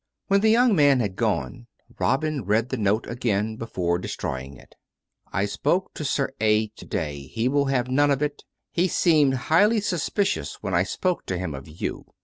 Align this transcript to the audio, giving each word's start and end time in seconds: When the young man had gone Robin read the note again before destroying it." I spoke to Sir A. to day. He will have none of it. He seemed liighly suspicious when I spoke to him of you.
When 0.29 0.41
the 0.41 0.49
young 0.49 0.75
man 0.75 0.99
had 0.99 1.15
gone 1.15 1.67
Robin 1.99 2.43
read 2.43 2.69
the 2.69 2.77
note 2.77 3.05
again 3.07 3.55
before 3.55 3.99
destroying 3.99 4.57
it." 4.57 4.73
I 5.31 5.45
spoke 5.45 5.93
to 5.93 6.03
Sir 6.03 6.31
A. 6.39 6.69
to 6.69 6.85
day. 6.87 7.27
He 7.27 7.47
will 7.47 7.65
have 7.65 7.87
none 7.87 8.09
of 8.09 8.23
it. 8.23 8.43
He 8.71 8.87
seemed 8.87 9.35
liighly 9.35 9.79
suspicious 9.79 10.55
when 10.63 10.73
I 10.73 10.81
spoke 10.81 11.27
to 11.27 11.37
him 11.37 11.53
of 11.53 11.67
you. 11.67 12.07